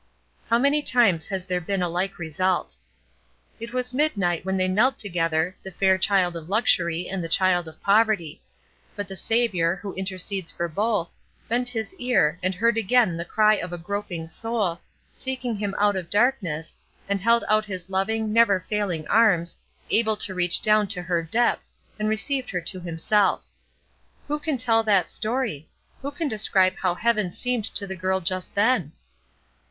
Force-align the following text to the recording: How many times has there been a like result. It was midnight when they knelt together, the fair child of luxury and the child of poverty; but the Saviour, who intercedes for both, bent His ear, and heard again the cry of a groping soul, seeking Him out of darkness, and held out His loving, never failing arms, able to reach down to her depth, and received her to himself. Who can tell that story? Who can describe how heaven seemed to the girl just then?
How 0.47 0.57
many 0.57 0.81
times 0.81 1.27
has 1.27 1.45
there 1.45 1.61
been 1.61 1.83
a 1.83 1.87
like 1.87 2.17
result. 2.17 2.75
It 3.59 3.71
was 3.71 3.93
midnight 3.93 4.43
when 4.43 4.57
they 4.57 4.67
knelt 4.67 4.97
together, 4.97 5.55
the 5.61 5.69
fair 5.69 5.99
child 5.99 6.35
of 6.35 6.49
luxury 6.49 7.07
and 7.07 7.23
the 7.23 7.29
child 7.29 7.67
of 7.67 7.83
poverty; 7.83 8.41
but 8.95 9.07
the 9.07 9.15
Saviour, 9.15 9.75
who 9.75 9.93
intercedes 9.93 10.51
for 10.51 10.67
both, 10.67 11.11
bent 11.47 11.69
His 11.69 11.93
ear, 11.99 12.39
and 12.41 12.55
heard 12.55 12.77
again 12.77 13.15
the 13.15 13.23
cry 13.25 13.53
of 13.57 13.71
a 13.71 13.77
groping 13.77 14.27
soul, 14.27 14.81
seeking 15.13 15.55
Him 15.57 15.75
out 15.77 15.95
of 15.95 16.09
darkness, 16.09 16.75
and 17.07 17.21
held 17.21 17.43
out 17.47 17.65
His 17.65 17.87
loving, 17.87 18.33
never 18.33 18.59
failing 18.61 19.07
arms, 19.07 19.59
able 19.91 20.17
to 20.17 20.33
reach 20.33 20.63
down 20.63 20.87
to 20.87 21.03
her 21.03 21.21
depth, 21.21 21.69
and 21.99 22.09
received 22.09 22.49
her 22.49 22.61
to 22.61 22.79
himself. 22.79 23.43
Who 24.27 24.39
can 24.39 24.57
tell 24.57 24.81
that 24.81 25.11
story? 25.11 25.69
Who 26.01 26.09
can 26.09 26.27
describe 26.27 26.77
how 26.77 26.95
heaven 26.95 27.29
seemed 27.29 27.65
to 27.65 27.85
the 27.85 27.95
girl 27.95 28.19
just 28.19 28.55
then? 28.55 28.93